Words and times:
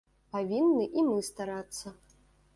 Павінны 0.35 0.87
і 0.99 1.03
мы 1.11 1.19
старацца. 1.29 1.87